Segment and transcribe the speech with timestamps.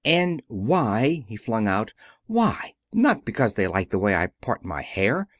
[0.03, 1.93] "And why!" he flung out.
[2.25, 2.73] "Why!
[2.91, 5.27] Not because they like the way I part my hair.